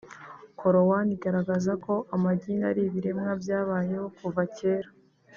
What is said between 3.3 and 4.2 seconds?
byabayeho